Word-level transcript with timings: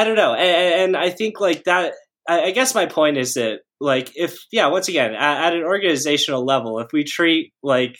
I 0.00 0.04
don't 0.04 0.16
know, 0.16 0.32
and, 0.32 0.94
and 0.94 0.96
I 0.96 1.10
think 1.10 1.40
like 1.40 1.64
that. 1.64 1.92
I, 2.26 2.44
I, 2.44 2.50
guess 2.52 2.74
my 2.74 2.86
point 2.86 3.18
is 3.18 3.34
that 3.34 3.58
like 3.80 4.16
if 4.16 4.38
yeah, 4.50 4.68
once 4.68 4.88
again 4.88 5.12
at, 5.12 5.48
at 5.48 5.52
an 5.54 5.62
organizational 5.62 6.42
level, 6.42 6.78
if 6.78 6.88
we 6.90 7.04
treat 7.04 7.52
like 7.62 7.98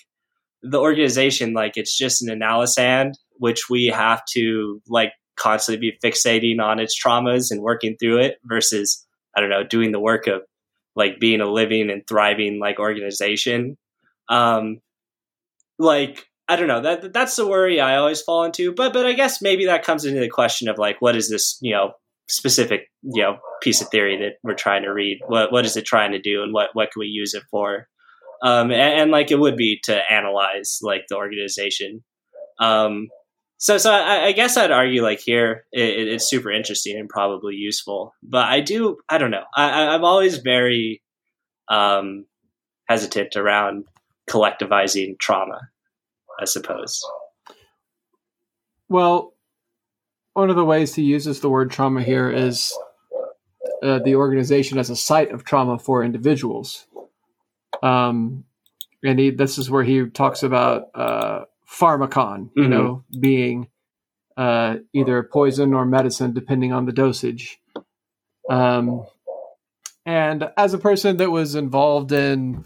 the 0.63 0.81
organization 0.81 1.53
like 1.53 1.77
it's 1.77 1.95
just 1.99 2.23
an 2.23 2.41
analysand, 2.41 3.13
which 3.37 3.69
we 3.69 3.89
have 3.89 4.23
to 4.33 4.81
like 4.89 5.13
constantly 5.37 5.91
be 5.91 6.09
fixating 6.09 6.59
on 6.59 6.81
its 6.81 6.99
traumas 6.99 7.51
and 7.51 7.61
working 7.61 7.99
through 8.01 8.21
it 8.21 8.39
versus 8.45 9.07
I 9.37 9.43
don't 9.43 9.51
know 9.51 9.63
doing 9.63 9.93
the 9.93 10.01
work 10.01 10.27
of 10.27 10.41
like 10.97 11.21
being 11.21 11.43
a 11.43 11.53
living 11.53 11.91
and 11.91 12.03
thriving 12.09 12.59
like 12.59 12.79
organization. 12.79 13.77
Um, 14.31 14.81
like 15.79 16.30
I 16.51 16.57
don't 16.57 16.69
know 16.69 16.83
that 16.83 17.13
that's 17.13 17.37
the 17.37 17.47
worry 17.47 17.81
I 17.81 17.97
always 17.97 18.21
fall 18.21 18.45
into. 18.45 18.73
But 18.73 18.93
but 18.93 19.07
I 19.07 19.13
guess 19.13 19.41
maybe 19.41 19.67
that 19.67 19.85
comes 19.85 20.05
into 20.05 20.21
the 20.21 20.29
question 20.29 20.69
of 20.69 20.79
like 20.79 21.01
what 21.01 21.17
is 21.17 21.31
this 21.31 21.59
you 21.61 21.73
know 21.73 21.93
specific 22.29 22.91
you 23.03 23.23
know 23.23 23.39
piece 23.63 23.81
of 23.81 23.89
theory 23.89 24.17
that 24.19 24.35
we're 24.43 24.55
trying 24.55 24.83
to 24.83 24.93
read? 24.93 25.21
What 25.27 25.53
what 25.53 25.65
is 25.65 25.77
it 25.77 25.85
trying 25.85 26.13
to 26.13 26.21
do, 26.21 26.43
and 26.43 26.53
what 26.53 26.71
what 26.73 26.91
can 26.91 27.01
we 27.01 27.07
use 27.07 27.35
it 27.35 27.45
for? 27.51 27.87
Um, 28.43 28.71
and, 28.71 29.01
and 29.01 29.11
like 29.11 29.31
it 29.31 29.39
would 29.39 29.57
be 29.57 29.81
to 29.85 30.13
analyze 30.13 30.79
like 30.83 31.03
the 31.09 31.17
organization. 31.17 32.03
Um, 32.59 33.09
so, 33.59 33.77
so 33.77 33.93
I, 33.93 34.27
I, 34.27 34.33
guess 34.33 34.57
I'd 34.57 34.71
argue 34.71 35.03
like 35.03 35.21
here 35.21 35.67
it, 35.71 36.09
it's 36.09 36.29
super 36.29 36.51
interesting 36.51 36.99
and 36.99 37.09
probably 37.09 37.55
useful. 37.55 38.15
But 38.23 38.47
I 38.47 38.61
do, 38.61 38.97
I 39.09 39.19
don't 39.19 39.31
know. 39.31 39.45
I, 39.55 39.89
I'm 39.89 40.05
always 40.05 40.39
very 40.39 41.03
um, 41.69 42.25
hesitant 42.89 43.37
around 43.37 43.85
collectivizing 44.31 45.19
trauma. 45.19 45.61
I 46.41 46.47
suppose. 46.47 47.05
Well, 48.89 49.35
one 50.33 50.51
of 50.51 50.57
the 50.57 50.65
ways 50.65 50.95
he 50.95 51.03
uses 51.03 51.41
the 51.41 51.51
word 51.51 51.71
trauma 51.71 52.03
here 52.03 52.31
is 52.31 52.77
uh, 53.83 54.01
the 54.01 54.17
organization 54.17 54.79
as 54.79 54.91
a 54.91 54.97
site 54.97 55.33
of 55.33 55.45
trauma 55.45 55.79
for 55.79 56.03
individuals. 56.03 56.87
Um, 57.83 58.45
and 59.05 59.19
he, 59.19 59.31
this 59.31 59.59
is 59.59 59.71
where 59.71 59.85
he 59.85 60.07
talks 60.07 60.43
about 60.43 60.89
uh, 60.95 61.45
pharmakon, 61.69 62.51
you 62.57 62.63
mm-hmm. 62.63 62.71
know, 62.71 63.05
being 63.19 63.69
uh, 64.37 64.77
either 64.93 65.23
poison 65.23 65.75
or 65.75 65.85
medicine, 65.85 66.33
depending 66.33 66.73
on 66.73 66.87
the 66.87 66.93
dosage. 66.93 67.61
Um, 68.49 69.07
and 70.07 70.51
as 70.57 70.75
a 70.75 70.79
person 70.79 71.19
that 71.19 71.31
was 71.31 71.55
involved 71.55 72.13
in 72.13 72.65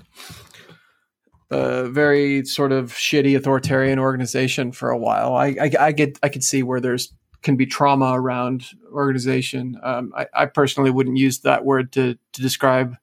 a 1.55 1.88
very 1.88 2.44
sort 2.44 2.72
of 2.72 2.92
shitty 2.92 3.36
authoritarian 3.36 3.98
organization 3.98 4.72
for 4.72 4.91
a 4.91 4.98
while, 4.98 5.34
I, 5.34 5.56
I, 5.60 5.70
I 5.80 5.92
get 5.92 6.19
I 6.22 6.28
could 6.28 6.44
see 6.44 6.62
where 6.62 6.80
there's 6.80 7.12
can 7.42 7.56
be 7.56 7.66
trauma 7.66 8.19
around 8.19 8.64
organization. 8.91 9.78
Um, 9.82 10.12
I, 10.16 10.27
I, 10.34 10.47
personally 10.47 10.91
wouldn't 10.91 11.19
use 11.19 11.41
that 11.41 11.64
word 11.64 11.92
to 11.92 12.19
to 12.32 12.42
describe 12.42 12.97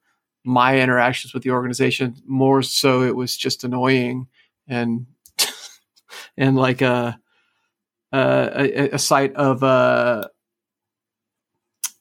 my 0.43 0.79
interactions 0.79 1.33
with 1.33 1.43
the 1.43 1.51
organization. 1.51 2.15
More 2.25 2.61
so, 2.61 3.03
it 3.03 3.15
was 3.15 3.37
just 3.37 3.63
annoying 3.63 4.27
and 4.67 5.05
and 6.37 6.55
like 6.55 6.81
a 6.81 7.19
a, 8.11 8.89
a 8.93 8.99
site 8.99 9.33
of 9.35 9.63
uh, 9.63 10.27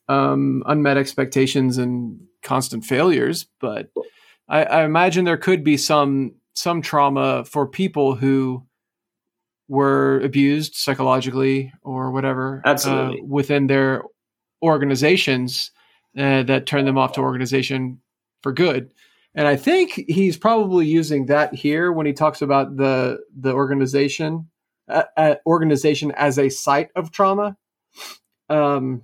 um, 0.08 0.64
unmet 0.66 0.96
expectations 0.96 1.78
and 1.78 2.20
constant 2.42 2.84
failures. 2.84 3.46
But 3.60 3.90
I, 4.48 4.64
I 4.64 4.84
imagine 4.84 5.24
there 5.24 5.36
could 5.36 5.62
be 5.62 5.76
some 5.76 6.34
some 6.54 6.82
trauma 6.82 7.44
for 7.44 7.66
people 7.66 8.14
who 8.14 8.64
were 9.68 10.20
abused 10.20 10.74
psychologically 10.74 11.72
or 11.82 12.10
whatever 12.10 12.60
uh, 12.64 13.12
within 13.24 13.66
their 13.66 14.02
organizations 14.62 15.70
uh, 16.18 16.42
that 16.42 16.66
turned 16.66 16.88
them 16.88 16.98
off 16.98 17.12
to 17.12 17.20
organization 17.20 18.00
for 18.42 18.52
good 18.52 18.92
and 19.34 19.46
I 19.46 19.56
think 19.56 19.92
he's 20.08 20.36
probably 20.36 20.86
using 20.86 21.26
that 21.26 21.54
here 21.54 21.92
when 21.92 22.06
he 22.06 22.12
talks 22.12 22.42
about 22.42 22.76
the 22.76 23.20
the 23.36 23.52
organization 23.52 24.48
uh, 24.88 25.04
uh, 25.16 25.34
organization 25.46 26.12
as 26.12 26.38
a 26.38 26.48
site 26.48 26.90
of 26.96 27.12
trauma. 27.12 27.56
Um, 28.48 29.02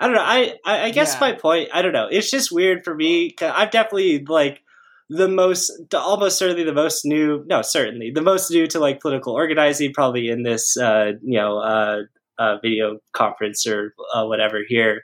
I 0.00 0.06
don't 0.06 0.16
know. 0.16 0.22
I 0.22 0.54
I, 0.64 0.84
I 0.84 0.90
guess 0.90 1.14
yeah. 1.14 1.20
my 1.20 1.32
point. 1.32 1.68
I 1.74 1.82
don't 1.82 1.92
know. 1.92 2.08
It's 2.10 2.30
just 2.30 2.50
weird 2.50 2.84
for 2.84 2.94
me. 2.94 3.34
I've 3.40 3.70
definitely 3.70 4.24
like 4.24 4.62
the 5.10 5.28
most, 5.28 5.70
almost 5.94 6.38
certainly 6.38 6.64
the 6.64 6.72
most 6.72 7.04
new. 7.04 7.44
No, 7.46 7.60
certainly 7.60 8.10
the 8.14 8.22
most 8.22 8.50
new 8.50 8.66
to 8.68 8.80
like 8.80 9.00
political 9.00 9.34
organizing. 9.34 9.92
Probably 9.92 10.28
in 10.28 10.42
this, 10.42 10.76
uh, 10.76 11.12
you 11.22 11.38
know, 11.38 11.58
uh, 11.58 11.98
uh, 12.38 12.56
video 12.62 12.98
conference 13.12 13.66
or 13.66 13.92
uh, 14.14 14.24
whatever 14.24 14.60
here 14.66 15.02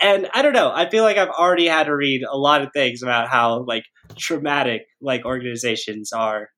and 0.00 0.28
I 0.34 0.42
don't 0.42 0.52
know. 0.52 0.70
I 0.72 0.88
feel 0.88 1.04
like 1.04 1.16
I've 1.16 1.30
already 1.30 1.66
had 1.66 1.84
to 1.84 1.96
read 1.96 2.22
a 2.22 2.36
lot 2.36 2.62
of 2.62 2.70
things 2.72 3.02
about 3.02 3.28
how 3.28 3.64
like 3.66 3.84
traumatic 4.16 4.82
like 5.00 5.24
organizations 5.24 6.12
are. 6.12 6.48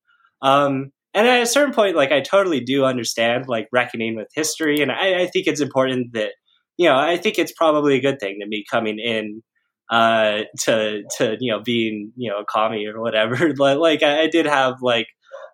Um, 0.42 0.90
and 1.14 1.26
at 1.26 1.42
a 1.42 1.46
certain 1.46 1.74
point, 1.74 1.96
like 1.96 2.12
I 2.12 2.20
totally 2.20 2.60
do 2.60 2.84
understand 2.84 3.46
like 3.48 3.68
reckoning 3.72 4.16
with 4.16 4.28
history, 4.34 4.82
and 4.82 4.92
I, 4.92 5.22
I 5.22 5.26
think 5.26 5.46
it's 5.46 5.60
important 5.60 6.12
that 6.12 6.32
you 6.76 6.88
know 6.88 6.96
I 6.96 7.16
think 7.16 7.38
it's 7.38 7.52
probably 7.52 7.96
a 7.96 8.00
good 8.00 8.20
thing 8.20 8.38
to 8.40 8.46
me 8.46 8.64
coming 8.70 8.98
in 8.98 9.42
uh, 9.90 10.40
to 10.60 11.02
to 11.16 11.36
you 11.40 11.52
know 11.52 11.60
being 11.60 12.12
you 12.16 12.30
know 12.30 12.40
a 12.40 12.44
commie 12.44 12.86
or 12.86 13.00
whatever. 13.00 13.52
but 13.58 13.78
like 13.78 14.02
I, 14.02 14.22
I 14.22 14.26
did 14.28 14.46
have 14.46 14.74
like 14.82 15.08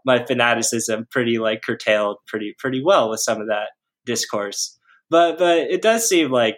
my 0.04 0.24
fanaticism 0.24 1.06
pretty 1.10 1.38
like 1.38 1.62
curtailed 1.62 2.18
pretty 2.26 2.54
pretty 2.58 2.82
well 2.84 3.10
with 3.10 3.20
some 3.20 3.40
of 3.40 3.48
that 3.48 3.70
discourse. 4.04 4.78
But 5.10 5.38
but 5.38 5.58
it 5.58 5.82
does 5.82 6.08
seem 6.08 6.30
like 6.30 6.56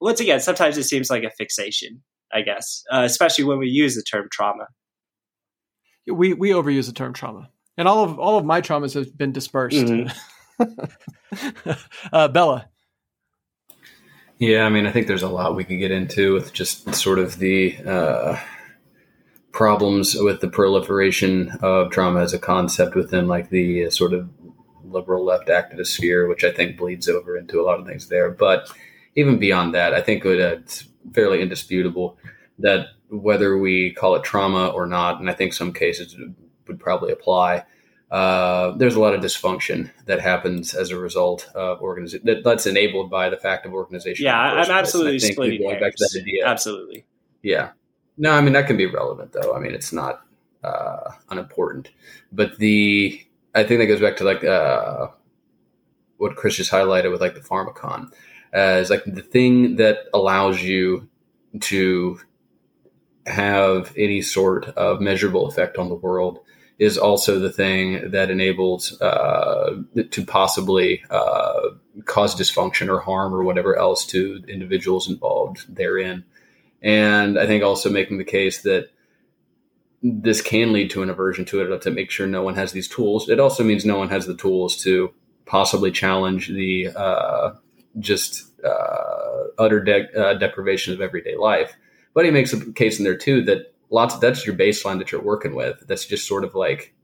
once 0.00 0.20
again, 0.20 0.40
sometimes 0.40 0.76
it 0.76 0.84
seems 0.84 1.10
like 1.10 1.22
a 1.22 1.30
fixation, 1.30 2.02
I 2.32 2.42
guess, 2.42 2.82
uh, 2.92 3.02
especially 3.04 3.44
when 3.44 3.58
we 3.58 3.68
use 3.68 3.94
the 3.94 4.02
term 4.02 4.28
trauma. 4.32 4.66
We 6.06 6.34
we 6.34 6.50
overuse 6.50 6.86
the 6.86 6.92
term 6.92 7.12
trauma, 7.12 7.50
and 7.76 7.86
all 7.86 8.02
of 8.02 8.18
all 8.18 8.38
of 8.38 8.44
my 8.44 8.60
traumas 8.60 8.94
have 8.94 9.16
been 9.16 9.32
dispersed. 9.32 9.76
Mm-hmm. 9.76 10.10
uh, 12.12 12.28
Bella. 12.28 12.68
Yeah, 14.42 14.64
I 14.64 14.70
mean, 14.70 14.86
I 14.86 14.90
think 14.90 15.06
there's 15.06 15.22
a 15.22 15.28
lot 15.28 15.54
we 15.54 15.62
could 15.62 15.78
get 15.78 15.92
into 15.92 16.32
with 16.32 16.52
just 16.52 16.92
sort 16.96 17.20
of 17.20 17.38
the 17.38 17.76
uh, 17.86 18.40
problems 19.52 20.16
with 20.16 20.40
the 20.40 20.48
proliferation 20.48 21.50
of 21.62 21.92
trauma 21.92 22.22
as 22.22 22.34
a 22.34 22.40
concept 22.40 22.96
within 22.96 23.28
like 23.28 23.50
the 23.50 23.86
uh, 23.86 23.90
sort 23.90 24.12
of 24.12 24.28
liberal 24.82 25.24
left 25.24 25.46
activist 25.46 25.92
sphere, 25.94 26.26
which 26.26 26.42
I 26.42 26.50
think 26.50 26.76
bleeds 26.76 27.08
over 27.08 27.36
into 27.36 27.60
a 27.60 27.62
lot 27.62 27.78
of 27.78 27.86
things 27.86 28.08
there. 28.08 28.32
But 28.32 28.68
even 29.14 29.38
beyond 29.38 29.76
that, 29.76 29.94
I 29.94 30.00
think 30.00 30.26
uh, 30.26 30.30
it's 30.30 30.88
fairly 31.12 31.40
indisputable 31.40 32.18
that 32.58 32.88
whether 33.10 33.56
we 33.56 33.92
call 33.92 34.16
it 34.16 34.24
trauma 34.24 34.70
or 34.70 34.88
not, 34.88 35.20
and 35.20 35.30
I 35.30 35.34
think 35.34 35.52
some 35.52 35.72
cases 35.72 36.16
would 36.66 36.80
probably 36.80 37.12
apply, 37.12 37.62
uh, 38.12 38.76
there's 38.76 38.94
a 38.94 39.00
lot 39.00 39.14
of 39.14 39.22
dysfunction 39.22 39.90
that 40.04 40.20
happens 40.20 40.74
as 40.74 40.90
a 40.90 40.98
result 40.98 41.50
of 41.54 41.80
organization 41.80 42.26
that, 42.26 42.44
that's 42.44 42.66
enabled 42.66 43.08
by 43.08 43.30
the 43.30 43.38
fact 43.38 43.64
of 43.64 43.72
organization. 43.72 44.26
Yeah, 44.26 44.38
I'm 44.38 44.70
absolutely 44.70 45.18
splitting 45.18 45.62
going 45.62 45.80
back 45.80 45.94
to 45.94 46.04
that 46.04 46.20
idea. 46.20 46.46
Absolutely. 46.46 47.06
Yeah. 47.42 47.70
No, 48.18 48.32
I 48.32 48.42
mean 48.42 48.52
that 48.52 48.66
can 48.66 48.76
be 48.76 48.84
relevant 48.84 49.32
though. 49.32 49.56
I 49.56 49.60
mean 49.60 49.72
it's 49.72 49.94
not 49.94 50.26
uh, 50.62 51.12
unimportant, 51.30 51.90
but 52.30 52.58
the 52.58 53.18
I 53.54 53.64
think 53.64 53.80
that 53.80 53.86
goes 53.86 54.02
back 54.02 54.18
to 54.18 54.24
like 54.24 54.44
uh, 54.44 55.08
what 56.18 56.36
Chris 56.36 56.56
just 56.56 56.70
highlighted 56.70 57.10
with 57.10 57.22
like 57.22 57.34
the 57.34 57.40
pharmakon 57.40 58.12
as 58.52 58.90
like 58.90 59.04
the 59.06 59.22
thing 59.22 59.76
that 59.76 60.00
allows 60.12 60.62
you 60.62 61.08
to 61.60 62.20
have 63.24 63.94
any 63.96 64.20
sort 64.20 64.66
of 64.68 65.00
measurable 65.00 65.46
effect 65.46 65.78
on 65.78 65.88
the 65.88 65.94
world 65.94 66.40
is 66.82 66.98
also 66.98 67.38
the 67.38 67.52
thing 67.52 68.10
that 68.10 68.28
enables 68.28 69.00
uh, 69.00 69.76
to 70.10 70.26
possibly 70.26 71.00
uh, 71.10 71.68
cause 72.06 72.34
dysfunction 72.34 72.88
or 72.88 72.98
harm 72.98 73.32
or 73.32 73.44
whatever 73.44 73.76
else 73.76 74.04
to 74.04 74.42
individuals 74.48 75.08
involved 75.08 75.64
therein. 75.72 76.24
And 76.82 77.38
I 77.38 77.46
think 77.46 77.62
also 77.62 77.88
making 77.88 78.18
the 78.18 78.24
case 78.24 78.62
that 78.62 78.88
this 80.02 80.42
can 80.42 80.72
lead 80.72 80.90
to 80.90 81.04
an 81.04 81.10
aversion 81.10 81.44
to 81.44 81.60
it 81.60 81.82
to 81.82 81.90
make 81.92 82.10
sure 82.10 82.26
no 82.26 82.42
one 82.42 82.56
has 82.56 82.72
these 82.72 82.88
tools. 82.88 83.28
It 83.28 83.38
also 83.38 83.62
means 83.62 83.84
no 83.84 83.98
one 83.98 84.08
has 84.08 84.26
the 84.26 84.36
tools 84.36 84.76
to 84.82 85.14
possibly 85.46 85.92
challenge 85.92 86.48
the 86.48 86.88
uh, 86.96 87.52
just 88.00 88.60
uh, 88.64 89.44
utter 89.56 89.78
de- 89.84 90.20
uh, 90.20 90.34
deprivation 90.34 90.92
of 90.92 91.00
everyday 91.00 91.36
life. 91.36 91.76
But 92.12 92.24
he 92.24 92.32
makes 92.32 92.52
a 92.52 92.72
case 92.72 92.98
in 92.98 93.04
there 93.04 93.16
too 93.16 93.44
that 93.44 93.71
lots 93.92 94.14
of 94.14 94.20
that's 94.20 94.44
your 94.44 94.56
baseline 94.56 94.98
that 94.98 95.12
you're 95.12 95.22
working 95.22 95.54
with. 95.54 95.84
That's 95.86 96.06
just 96.06 96.26
sort 96.26 96.42
of 96.42 96.54
like 96.54 96.94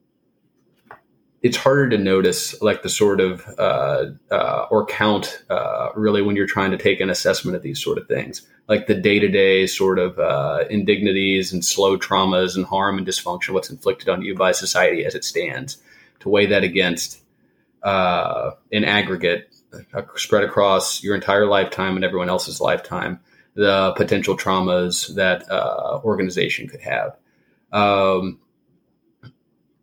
it's 1.40 1.56
harder 1.56 1.88
to 1.90 1.99
notice 1.99 2.61
like 2.61 2.82
the 2.82 2.88
sort 2.88 3.20
of 3.20 3.46
uh, 3.58 4.06
uh, 4.31 4.67
or 4.70 4.85
count 4.87 5.44
uh, 5.50 5.90
really 5.94 6.23
when 6.23 6.35
you're 6.35 6.46
trying 6.46 6.73
to 6.73 6.79
take 6.79 7.00
an 7.00 7.11
assessment 7.11 7.56
of 7.56 7.62
these 7.62 7.82
sort 7.82 7.99
of 7.99 8.08
things 8.08 8.46
like 8.69 8.87
the 8.87 8.94
day-to-day 8.94 9.67
sort 9.67 9.99
of 9.99 10.19
uh, 10.19 10.64
indignities 10.69 11.52
and 11.52 11.64
slow 11.64 11.96
traumas 11.96 12.56
and 12.56 12.67
harm 12.67 12.99
and 12.99 13.06
dysfunction 13.06 13.50
what's 13.50 13.70
inflicted 13.70 14.08
on 14.08 14.23
you 14.23 14.34
by 14.34 14.50
society 14.50 15.05
as 15.05 15.14
it 15.14 15.25
stands 15.25 15.79
to 16.19 16.29
weigh 16.29 16.46
that 16.46 16.64
against 16.64 17.23
uh, 17.84 18.50
in 18.73 18.84
aggregate 18.84 19.55
uh, 19.94 20.02
spread 20.17 20.43
across 20.43 21.05
your 21.05 21.14
entire 21.14 21.46
lifetime 21.46 21.94
and 21.94 22.05
everyone 22.05 22.29
else's 22.29 22.61
lifetime 22.61 23.20
the 23.58 23.93
potential 23.96 24.37
traumas 24.37 25.12
that 25.16 25.50
uh, 25.50 26.00
organization 26.05 26.69
could 26.69 26.81
have. 26.81 27.16
Um, 27.72 28.38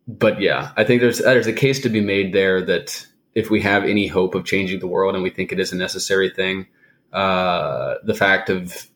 but 0.08 0.40
yeah, 0.40 0.72
I 0.78 0.84
think 0.84 1.02
there's 1.02 1.18
there's 1.18 1.46
a 1.46 1.52
case 1.52 1.80
to 1.82 1.90
be 1.90 2.00
made 2.00 2.32
there 2.32 2.62
that 2.62 3.06
if 3.34 3.50
we 3.50 3.60
have 3.60 3.84
any 3.84 4.06
hope 4.06 4.34
of 4.34 4.46
changing 4.46 4.80
the 4.80 4.86
world 4.86 5.14
and 5.14 5.22
we 5.22 5.28
think 5.28 5.52
it 5.52 5.60
is 5.60 5.72
a 5.72 5.76
necessary 5.76 6.30
thing, 6.30 6.66
uh, 7.12 7.96
the 8.02 8.14
fact 8.14 8.48
of 8.48 8.86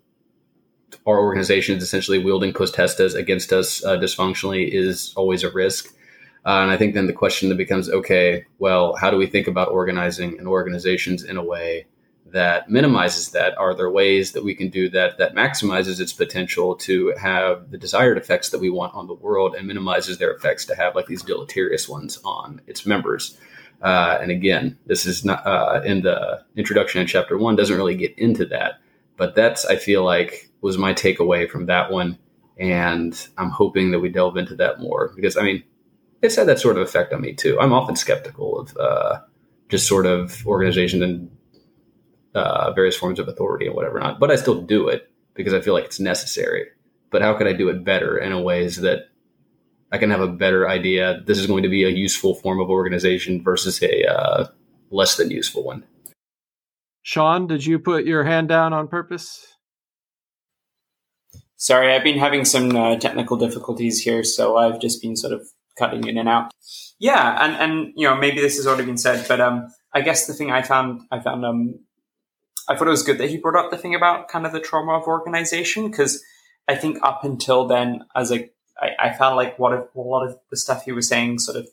our 1.06 1.18
organizations 1.20 1.82
essentially 1.82 2.18
wielding 2.18 2.54
potestas 2.54 3.14
against 3.14 3.52
us 3.52 3.84
uh, 3.84 3.98
dysfunctionally 3.98 4.66
is 4.66 5.12
always 5.14 5.44
a 5.44 5.50
risk. 5.50 5.94
Uh, 6.46 6.62
and 6.62 6.70
I 6.70 6.78
think 6.78 6.94
then 6.94 7.06
the 7.06 7.12
question 7.12 7.50
that 7.50 7.58
becomes 7.58 7.90
okay, 7.90 8.46
well, 8.58 8.96
how 8.96 9.10
do 9.10 9.18
we 9.18 9.26
think 9.26 9.46
about 9.46 9.68
organizing 9.68 10.38
and 10.38 10.48
organizations 10.48 11.22
in 11.22 11.36
a 11.36 11.44
way 11.44 11.84
that 12.26 12.70
minimizes 12.70 13.30
that? 13.30 13.56
Are 13.58 13.74
there 13.74 13.90
ways 13.90 14.32
that 14.32 14.44
we 14.44 14.54
can 14.54 14.68
do 14.68 14.88
that 14.90 15.18
that 15.18 15.34
maximizes 15.34 16.00
its 16.00 16.12
potential 16.12 16.76
to 16.76 17.14
have 17.20 17.70
the 17.70 17.78
desired 17.78 18.18
effects 18.18 18.50
that 18.50 18.60
we 18.60 18.70
want 18.70 18.94
on 18.94 19.06
the 19.06 19.14
world 19.14 19.54
and 19.54 19.66
minimizes 19.66 20.18
their 20.18 20.32
effects 20.32 20.64
to 20.66 20.74
have 20.74 20.94
like 20.94 21.06
these 21.06 21.22
deleterious 21.22 21.88
ones 21.88 22.18
on 22.24 22.60
its 22.66 22.86
members? 22.86 23.38
Uh, 23.82 24.18
and 24.20 24.30
again, 24.30 24.78
this 24.86 25.06
is 25.06 25.24
not 25.24 25.44
uh, 25.46 25.80
in 25.84 26.02
the 26.02 26.44
introduction 26.56 27.00
in 27.00 27.06
chapter 27.06 27.38
one 27.38 27.56
doesn't 27.56 27.76
really 27.76 27.96
get 27.96 28.16
into 28.18 28.44
that, 28.46 28.74
but 29.16 29.34
that's 29.34 29.64
I 29.64 29.76
feel 29.76 30.04
like 30.04 30.50
was 30.60 30.76
my 30.76 30.92
takeaway 30.92 31.48
from 31.48 31.66
that 31.66 31.90
one, 31.90 32.18
and 32.58 33.28
I'm 33.38 33.48
hoping 33.48 33.90
that 33.92 34.00
we 34.00 34.10
delve 34.10 34.36
into 34.36 34.54
that 34.56 34.80
more 34.80 35.12
because 35.16 35.36
I 35.36 35.42
mean, 35.42 35.64
it's 36.20 36.36
had 36.36 36.48
that 36.48 36.60
sort 36.60 36.76
of 36.76 36.82
effect 36.82 37.14
on 37.14 37.22
me 37.22 37.32
too. 37.32 37.58
I'm 37.58 37.72
often 37.72 37.96
skeptical 37.96 38.60
of 38.60 38.76
uh, 38.76 39.20
just 39.70 39.86
sort 39.86 40.04
of 40.04 40.46
organizations 40.46 41.02
and 41.02 41.30
uh, 42.34 42.72
various 42.72 42.96
forms 42.96 43.18
of 43.18 43.28
authority 43.28 43.66
and 43.66 43.74
whatever 43.74 43.98
not. 43.98 44.20
But 44.20 44.30
I 44.30 44.36
still 44.36 44.60
do 44.62 44.88
it 44.88 45.10
because 45.34 45.54
I 45.54 45.60
feel 45.60 45.74
like 45.74 45.84
it's 45.84 46.00
necessary. 46.00 46.66
But 47.10 47.22
how 47.22 47.34
can 47.34 47.46
I 47.46 47.52
do 47.52 47.68
it 47.68 47.84
better 47.84 48.18
in 48.18 48.32
a 48.32 48.40
ways 48.40 48.76
that 48.78 49.08
I 49.92 49.98
can 49.98 50.10
have 50.10 50.20
a 50.20 50.28
better 50.28 50.68
idea? 50.68 51.22
This 51.26 51.38
is 51.38 51.46
going 51.46 51.64
to 51.64 51.68
be 51.68 51.84
a 51.84 51.88
useful 51.88 52.34
form 52.34 52.60
of 52.60 52.70
organization 52.70 53.42
versus 53.42 53.82
a 53.82 54.06
uh, 54.06 54.46
less 54.90 55.16
than 55.16 55.30
useful 55.30 55.64
one. 55.64 55.84
Sean, 57.02 57.46
did 57.46 57.64
you 57.64 57.78
put 57.78 58.04
your 58.04 58.24
hand 58.24 58.48
down 58.48 58.72
on 58.72 58.86
purpose? 58.86 59.56
Sorry, 61.56 61.92
I've 61.92 62.04
been 62.04 62.18
having 62.18 62.44
some 62.44 62.74
uh, 62.74 62.96
technical 62.96 63.36
difficulties 63.36 64.00
here, 64.00 64.22
so 64.24 64.56
I've 64.56 64.80
just 64.80 65.02
been 65.02 65.16
sort 65.16 65.32
of 65.32 65.46
cutting 65.78 66.06
in 66.06 66.16
and 66.16 66.28
out. 66.28 66.52
Yeah, 66.98 67.44
and 67.44 67.54
and 67.56 67.92
you 67.96 68.06
know 68.06 68.16
maybe 68.16 68.40
this 68.40 68.56
has 68.56 68.66
already 68.66 68.84
been 68.84 68.98
said, 68.98 69.26
but 69.28 69.40
um, 69.40 69.68
I 69.92 70.02
guess 70.02 70.26
the 70.26 70.34
thing 70.34 70.50
I 70.50 70.62
found 70.62 71.02
I 71.10 71.20
found 71.20 71.44
um 71.44 71.80
I 72.70 72.76
thought 72.76 72.86
it 72.86 72.92
was 72.92 73.02
good 73.02 73.18
that 73.18 73.28
he 73.30 73.36
brought 73.36 73.62
up 73.62 73.72
the 73.72 73.76
thing 73.76 73.96
about 73.96 74.28
kind 74.28 74.46
of 74.46 74.52
the 74.52 74.60
trauma 74.60 74.92
of 74.92 75.08
organization 75.08 75.90
because 75.90 76.22
I 76.68 76.76
think 76.76 76.98
up 77.02 77.24
until 77.24 77.66
then, 77.66 78.04
as 78.14 78.30
a 78.30 78.48
I, 78.80 78.90
I 78.98 79.12
found 79.12 79.34
like 79.34 79.58
what 79.58 79.72
a, 79.72 79.88
a 79.96 80.00
lot 80.00 80.24
of 80.24 80.38
the 80.50 80.56
stuff 80.56 80.84
he 80.84 80.92
was 80.92 81.08
saying 81.08 81.40
sort 81.40 81.56
of 81.56 81.68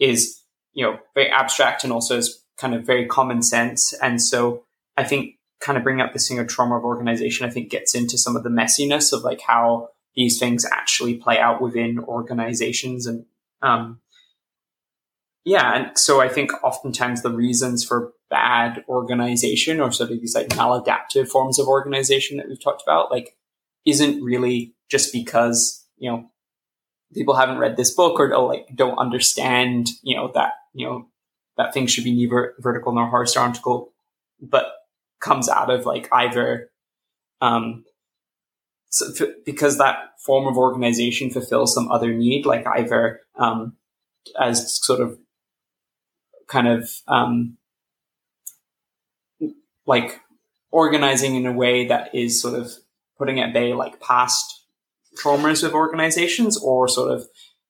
is 0.00 0.42
you 0.72 0.84
know 0.84 0.98
very 1.14 1.30
abstract 1.30 1.84
and 1.84 1.92
also 1.92 2.18
is 2.18 2.44
kind 2.58 2.74
of 2.74 2.84
very 2.84 3.06
common 3.06 3.42
sense, 3.42 3.92
and 4.02 4.20
so 4.20 4.64
I 4.96 5.04
think 5.04 5.36
kind 5.60 5.78
of 5.78 5.84
bringing 5.84 6.00
up 6.00 6.12
this 6.12 6.26
thing 6.26 6.40
of 6.40 6.48
trauma 6.48 6.78
of 6.78 6.84
organization, 6.84 7.46
I 7.46 7.50
think 7.50 7.70
gets 7.70 7.94
into 7.94 8.18
some 8.18 8.34
of 8.34 8.42
the 8.42 8.50
messiness 8.50 9.12
of 9.12 9.22
like 9.22 9.42
how 9.42 9.90
these 10.16 10.40
things 10.40 10.64
actually 10.64 11.14
play 11.14 11.38
out 11.38 11.62
within 11.62 12.00
organizations 12.00 13.06
and 13.06 13.24
um, 13.62 14.00
yeah, 15.44 15.76
and 15.76 15.98
so 15.98 16.20
I 16.20 16.28
think 16.28 16.50
oftentimes 16.64 17.22
the 17.22 17.30
reasons 17.30 17.84
for 17.84 18.12
bad 18.30 18.84
organization 18.88 19.80
or 19.80 19.92
sort 19.92 20.10
of 20.10 20.20
these 20.20 20.34
like 20.34 20.48
maladaptive 20.48 21.28
forms 21.28 21.58
of 21.58 21.66
organization 21.66 22.36
that 22.36 22.48
we've 22.48 22.62
talked 22.62 22.82
about, 22.82 23.10
like, 23.10 23.36
isn't 23.84 24.22
really 24.22 24.74
just 24.88 25.12
because, 25.12 25.84
you 25.98 26.10
know, 26.10 26.30
people 27.12 27.34
haven't 27.34 27.58
read 27.58 27.76
this 27.76 27.92
book 27.92 28.20
or, 28.20 28.28
like 28.46 28.68
don't 28.74 28.98
understand, 28.98 29.88
you 30.02 30.16
know, 30.16 30.30
that, 30.34 30.52
you 30.72 30.86
know, 30.86 31.08
that 31.56 31.74
things 31.74 31.90
should 31.90 32.04
be 32.04 32.14
neither 32.14 32.54
vertical 32.60 32.92
nor 32.92 33.08
horizontal, 33.08 33.92
but 34.40 34.66
comes 35.20 35.48
out 35.48 35.70
of 35.70 35.84
like 35.84 36.08
either, 36.12 36.70
um, 37.40 37.84
so 38.90 39.06
f- 39.18 39.34
because 39.44 39.78
that 39.78 40.18
form 40.24 40.46
of 40.46 40.56
organization 40.56 41.30
fulfills 41.30 41.74
some 41.74 41.90
other 41.90 42.12
need, 42.12 42.46
like 42.46 42.66
either, 42.66 43.20
um, 43.36 43.76
as 44.38 44.78
sort 44.84 45.00
of 45.00 45.18
kind 46.48 46.68
of 46.68 46.90
um, 47.08 47.56
like 49.86 50.20
organizing 50.70 51.34
in 51.34 51.46
a 51.46 51.52
way 51.52 51.86
that 51.86 52.14
is 52.14 52.40
sort 52.40 52.54
of 52.58 52.70
putting 53.18 53.40
at 53.40 53.52
bay 53.52 53.74
like 53.74 54.00
past 54.00 54.64
traumas 55.22 55.64
of 55.64 55.74
organizations 55.74 56.56
or 56.56 56.88
sort 56.88 57.12
of 57.12 57.26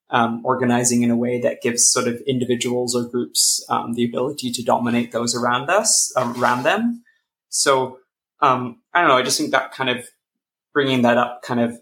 um, 0.09 0.41
organizing 0.45 1.03
in 1.03 1.11
a 1.11 1.15
way 1.15 1.39
that 1.39 1.61
gives 1.61 1.89
sort 1.89 2.07
of 2.07 2.21
individuals 2.27 2.95
or 2.95 3.07
groups 3.09 3.65
um, 3.69 3.93
the 3.93 4.03
ability 4.03 4.51
to 4.51 4.63
dominate 4.63 5.11
those 5.11 5.33
around 5.35 5.69
us 5.69 6.13
um, 6.17 6.39
around 6.41 6.63
them. 6.63 7.03
So 7.49 7.99
um, 8.41 8.81
i 8.93 8.99
don't 8.99 9.09
know 9.09 9.17
i 9.17 9.21
just 9.21 9.37
think 9.37 9.51
that 9.51 9.71
kind 9.71 9.89
of 9.89 10.07
bringing 10.73 11.03
that 11.03 11.17
up 11.17 11.41
kind 11.43 11.59
of 11.59 11.79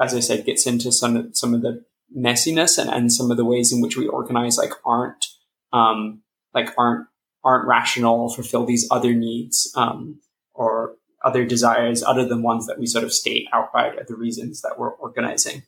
as 0.00 0.14
i 0.14 0.20
said 0.20 0.44
gets 0.44 0.66
into 0.66 0.90
some 0.90 1.32
some 1.34 1.54
of 1.54 1.62
the 1.62 1.84
messiness 2.16 2.78
and, 2.78 2.88
and 2.88 3.12
some 3.12 3.30
of 3.30 3.36
the 3.36 3.44
ways 3.44 3.72
in 3.72 3.80
which 3.80 3.96
we 3.96 4.06
organize 4.08 4.56
like 4.56 4.72
aren't 4.84 5.26
um, 5.72 6.22
like 6.54 6.70
aren't 6.78 7.06
aren't 7.44 7.66
rational, 7.66 8.32
fulfill 8.32 8.66
these 8.66 8.86
other 8.90 9.14
needs 9.14 9.72
um, 9.76 10.20
or 10.54 10.96
other 11.24 11.44
desires 11.44 12.02
other 12.02 12.26
than 12.26 12.42
ones 12.42 12.66
that 12.66 12.78
we 12.78 12.86
sort 12.86 13.04
of 13.04 13.12
state 13.12 13.46
outright 13.52 13.98
are 13.98 14.04
the 14.06 14.16
reasons 14.16 14.62
that 14.62 14.78
we're 14.78 14.94
organizing. 14.94 15.62